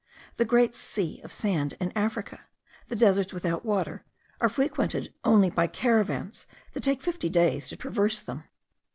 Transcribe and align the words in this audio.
The 0.37 0.45
great 0.45 0.73
sea 0.73 1.21
of 1.23 1.31
sand 1.31 1.75
in 1.79 1.91
Africa, 1.95 2.45
the 2.87 2.95
deserts 2.95 3.33
without 3.33 3.63
water, 3.63 4.03
are 4.41 4.49
frequented 4.49 5.13
only 5.23 5.51
by 5.51 5.67
caravans, 5.67 6.47
that 6.73 6.81
take 6.81 7.03
fifty 7.03 7.29
days 7.29 7.69
to 7.69 7.75
traverse 7.75 8.19
them. 8.19 8.45